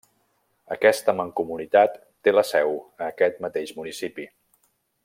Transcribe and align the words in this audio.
Aquesta 0.75 1.13
Mancomunitat 1.19 2.01
té 2.27 2.35
la 2.35 2.45
seu 2.53 2.75
a 2.81 3.07
aquest 3.13 3.41
mateix 3.47 3.79
municipi. 3.83 4.31